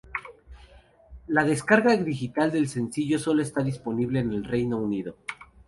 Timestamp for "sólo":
3.19-3.43